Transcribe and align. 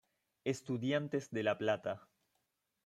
Estudiantes 0.45 1.29
de 1.29 1.43
La 1.43 1.59
Plata. 1.59 2.07